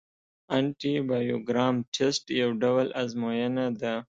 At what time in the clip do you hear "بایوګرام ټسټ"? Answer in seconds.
1.07-2.25